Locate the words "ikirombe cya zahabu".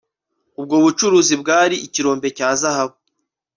1.85-2.95